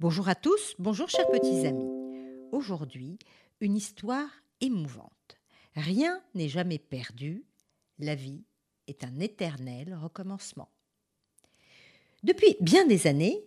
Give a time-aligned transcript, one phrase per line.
[0.00, 1.90] Bonjour à tous, bonjour chers petits amis.
[2.50, 3.18] Aujourd'hui,
[3.60, 4.28] une histoire
[4.60, 5.36] émouvante.
[5.74, 7.44] Rien n'est jamais perdu,
[7.98, 8.44] la vie
[8.86, 10.68] est un éternel recommencement.
[12.22, 13.44] Depuis bien des années,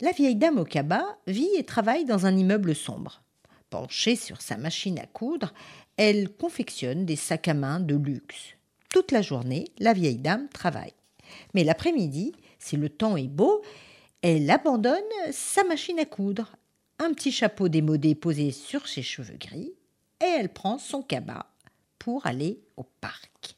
[0.00, 3.22] la vieille dame au cabas vit et travaille dans un immeuble sombre.
[3.70, 5.54] Penchée sur sa machine à coudre,
[5.96, 8.54] elle confectionne des sacs à main de luxe.
[8.90, 10.92] Toute la journée, la vieille dame travaille.
[11.54, 13.62] Mais l'après-midi, si le temps est beau,
[14.22, 16.54] elle abandonne sa machine à coudre,
[16.98, 19.74] un petit chapeau démodé posé sur ses cheveux gris,
[20.20, 21.46] et elle prend son cabas
[21.98, 23.56] pour aller au parc.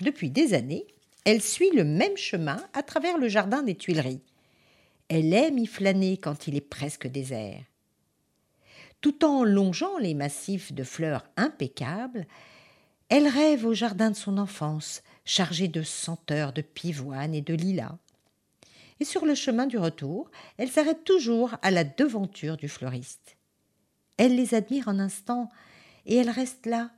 [0.00, 0.86] Depuis des années,
[1.24, 4.22] elle suit le même chemin à travers le jardin des Tuileries.
[5.08, 7.62] Elle aime y flâner quand il est presque désert.
[9.02, 12.26] Tout en longeant les massifs de fleurs impeccables,
[13.10, 17.98] elle rêve au jardin de son enfance, chargé de senteurs de pivoine et de lilas.
[19.00, 23.36] Et sur le chemin du retour, elle s'arrête toujours à la devanture du fleuriste.
[24.16, 25.50] Elle les admire un instant,
[26.06, 26.90] et elle reste là,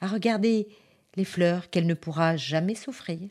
[0.00, 0.68] à regarder
[1.16, 3.30] les fleurs qu'elle ne pourra jamais s'offrir.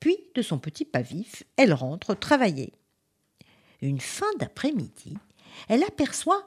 [0.00, 2.72] Puis, de son petit pas vif, elle rentre travailler.
[3.80, 5.16] Une fin d'après-midi,
[5.68, 6.44] elle aperçoit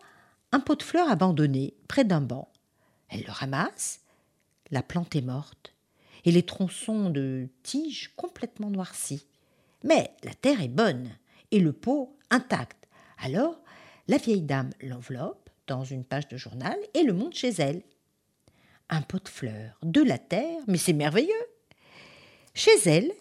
[0.52, 2.52] un pot de fleurs abandonné près d'un banc.
[3.08, 4.02] Elle le ramasse.
[4.72, 5.73] La plante est morte
[6.26, 9.26] et les tronçons de tiges complètement noircis.
[9.84, 11.10] Mais la terre est bonne
[11.52, 12.88] et le pot intact.
[13.18, 13.60] Alors,
[14.08, 17.84] la vieille dame l'enveloppe dans une page de journal et le monte chez elle.
[18.90, 21.46] Un pot de fleurs, de la terre, mais c'est merveilleux.
[22.54, 23.12] Chez elle,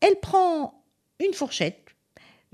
[0.00, 0.82] elle prend
[1.20, 1.90] une fourchette,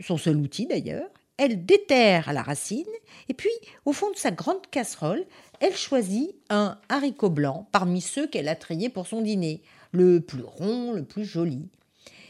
[0.01, 1.09] son seul outil d'ailleurs,
[1.39, 2.85] elle déterre à la racine,
[3.29, 3.51] et puis,
[3.85, 5.25] au fond de sa grande casserole,
[5.61, 10.43] elle choisit un haricot blanc parmi ceux qu'elle a triés pour son dîner, le plus
[10.43, 11.69] rond, le plus joli.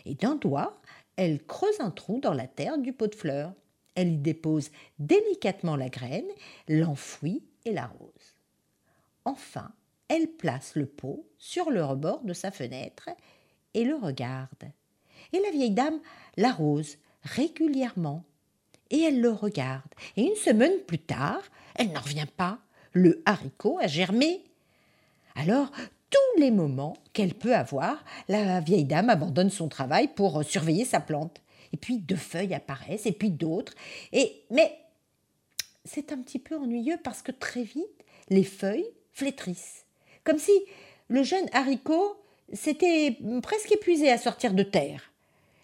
[0.04, 0.78] Et d'un doigt,
[1.18, 3.52] elle creuse un trou dans la terre du pot de fleurs.
[3.96, 4.70] Elle y dépose
[5.00, 6.28] délicatement la graine,
[6.68, 8.36] l'enfouit et l'arrose.
[9.24, 9.72] Enfin,
[10.06, 13.10] elle place le pot sur le rebord de sa fenêtre
[13.74, 14.70] et le regarde.
[15.32, 15.98] Et la vieille dame
[16.36, 18.24] l'arrose régulièrement
[18.90, 19.92] et elle le regarde.
[20.16, 21.42] Et une semaine plus tard,
[21.74, 22.60] elle n'en revient pas.
[22.92, 24.44] Le haricot a germé.
[25.34, 25.72] Alors,
[26.10, 31.00] tous les moments qu'elle peut avoir, la vieille dame abandonne son travail pour surveiller sa
[31.00, 31.40] plante.
[31.72, 33.74] Et puis deux feuilles apparaissent, et puis d'autres.
[34.12, 34.78] Et mais
[35.84, 37.84] c'est un petit peu ennuyeux parce que très vite,
[38.28, 39.84] les feuilles flétrissent.
[40.24, 40.52] Comme si
[41.08, 42.16] le jeune haricot
[42.52, 45.12] s'était presque épuisé à sortir de terre.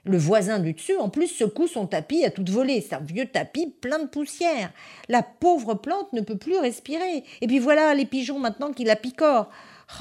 [0.07, 2.83] Le voisin du dessus, en plus, secoue son tapis à toute volée.
[2.83, 4.71] C'est un vieux tapis plein de poussière.
[5.09, 7.25] La pauvre plante ne peut plus respirer.
[7.41, 9.49] Et puis voilà les pigeons maintenant qui la picorent.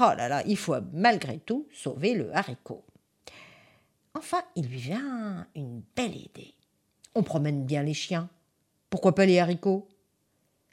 [0.00, 2.84] Oh là là, il faut malgré tout sauver le haricot.
[4.14, 6.54] Enfin, il lui vient une belle idée.
[7.14, 8.28] On promène bien les chiens.
[8.90, 9.88] Pourquoi pas les haricots?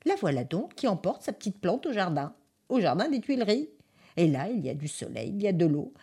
[0.05, 2.33] La voilà donc qui emporte sa petite plante au jardin,
[2.69, 3.69] au jardin des Tuileries.
[4.17, 5.93] Et là, il y a du soleil, il y a de l'eau.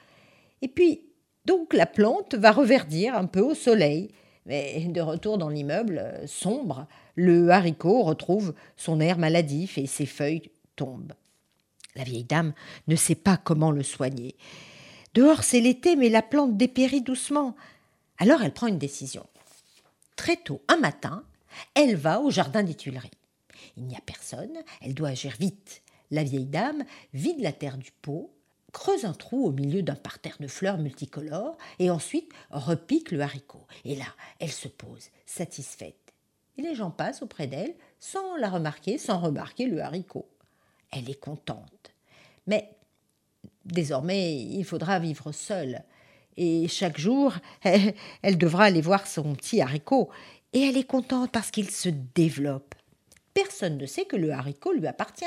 [0.63, 1.03] Et puis,
[1.45, 4.11] donc la plante va reverdir un peu au soleil.
[4.47, 6.87] Mais de retour dans l'immeuble euh, sombre,
[7.17, 11.13] le haricot retrouve son air maladif et ses feuilles tombent.
[11.97, 12.53] La vieille dame
[12.87, 14.37] ne sait pas comment le soigner.
[15.15, 17.57] Dehors c'est l'été, mais la plante dépérit doucement.
[18.19, 19.27] Alors elle prend une décision.
[20.17, 21.25] Très tôt, un matin,
[21.75, 23.11] elle va au jardin des Tuileries.
[23.77, 25.83] Il n'y a personne, elle doit agir vite.
[26.11, 28.33] La vieille dame vide la terre du pot,
[28.73, 33.67] creuse un trou au milieu d'un parterre de fleurs multicolores et ensuite repique le haricot.
[33.85, 34.07] Et là,
[34.41, 36.15] elle se pose, satisfaite.
[36.57, 40.29] Et les gens passent auprès d'elle sans la remarquer, sans remarquer le haricot.
[40.91, 41.78] Elle est contente.
[42.49, 42.69] Mais
[43.65, 45.85] désormais, il faudra vivre seule.
[46.37, 50.09] Et chaque jour, elle, elle devra aller voir son petit haricot.
[50.53, 52.75] Et elle est contente parce qu'il se développe.
[53.35, 55.27] Personne ne sait que le haricot lui appartient.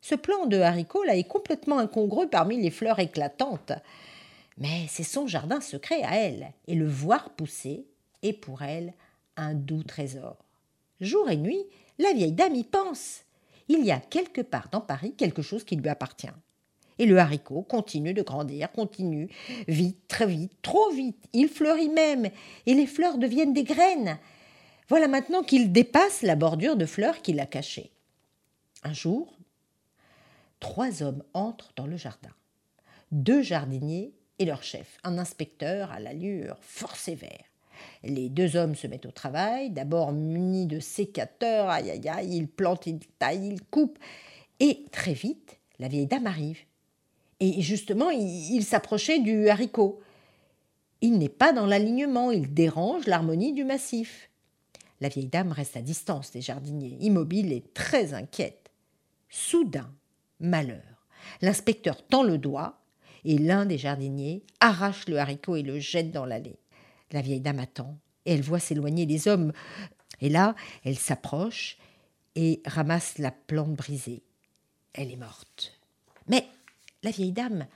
[0.00, 3.72] Ce plan de haricot là est complètement incongru parmi les fleurs éclatantes.
[4.58, 7.86] Mais c'est son jardin secret à elle, et le voir pousser
[8.22, 8.92] est pour elle
[9.36, 10.36] un doux trésor.
[11.00, 11.64] Jour et nuit,
[11.98, 13.22] la vieille dame y pense.
[13.74, 16.28] Il y a quelque part dans Paris quelque chose qui lui appartient.
[16.98, 19.30] Et le haricot continue de grandir, continue,
[19.66, 21.24] vite, très vite, trop vite.
[21.32, 22.28] Il fleurit même,
[22.66, 24.18] et les fleurs deviennent des graines.
[24.90, 27.92] Voilà maintenant qu'il dépasse la bordure de fleurs qui l'a caché.
[28.82, 29.38] Un jour,
[30.60, 32.34] trois hommes entrent dans le jardin.
[33.10, 37.51] Deux jardiniers et leur chef, un inspecteur à l'allure fort sévère.
[38.04, 42.48] Les deux hommes se mettent au travail, d'abord munis de sécateurs, aïe aïe aïe, ils
[42.48, 43.98] plantent, ils taillent, ils coupent.
[44.60, 46.58] Et très vite, la vieille dame arrive.
[47.40, 50.00] Et justement, il, s'approchait du haricot.
[51.00, 54.30] Il n'est pas dans l'alignement, il dérange l'harmonie du massif.
[55.00, 58.70] La vieille dame reste à distance des jardiniers, immobile et très inquiète.
[59.28, 59.92] Soudain,
[60.38, 61.08] malheur,
[61.40, 62.78] l'inspecteur tend le doigt
[63.24, 66.60] et l'un des jardiniers arrache le haricot et le jette dans l'allée.
[67.12, 69.52] La vieille dame attend et elle voit s'éloigner les hommes.
[70.20, 70.54] Et là,
[70.84, 71.78] elle s'approche
[72.34, 74.22] et ramasse la plante brisée.
[74.94, 75.78] Elle est morte.
[76.28, 76.46] Mais
[77.02, 77.66] la vieille dame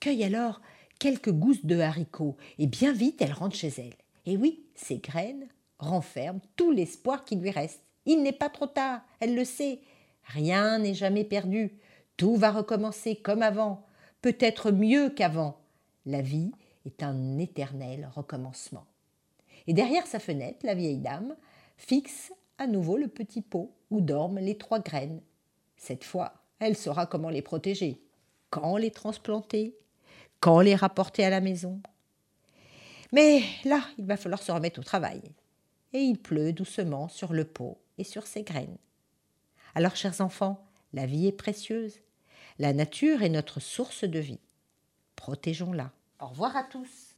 [0.00, 0.60] cueille alors
[0.98, 3.94] quelques gousses de haricots et bien vite elle rentre chez elle.
[4.26, 5.46] Et oui, ces graines
[5.78, 7.82] renferment tout l'espoir qui lui reste.
[8.06, 9.80] Il n'est pas trop tard, elle le sait.
[10.24, 11.72] Rien n'est jamais perdu.
[12.16, 13.86] Tout va recommencer comme avant,
[14.20, 15.60] peut-être mieux qu'avant.
[16.06, 16.52] La vie
[16.84, 18.86] est un éternel recommencement.
[19.66, 21.36] Et derrière sa fenêtre, la vieille dame
[21.76, 25.20] fixe à nouveau le petit pot où dorment les trois graines.
[25.76, 28.00] Cette fois, elle saura comment les protéger,
[28.50, 29.76] quand les transplanter,
[30.40, 31.80] quand les rapporter à la maison.
[33.12, 35.20] Mais là, il va falloir se remettre au travail.
[35.92, 38.78] Et il pleut doucement sur le pot et sur ses graines.
[39.74, 42.00] Alors, chers enfants, la vie est précieuse.
[42.58, 44.40] La nature est notre source de vie.
[45.16, 45.92] Protégeons-la.
[46.20, 47.14] Au revoir à tous.